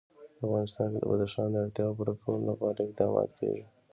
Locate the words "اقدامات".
2.81-3.29